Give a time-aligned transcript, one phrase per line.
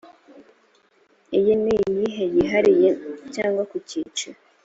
[1.37, 2.05] iyi n’ iyi
[2.35, 2.89] yihariye
[3.33, 4.37] cyangwa ku cyiciro